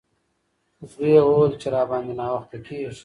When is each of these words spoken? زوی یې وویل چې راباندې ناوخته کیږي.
زوی 0.91 1.09
یې 1.15 1.21
وویل 1.25 1.53
چې 1.61 1.67
راباندې 1.75 2.13
ناوخته 2.19 2.57
کیږي. 2.65 2.99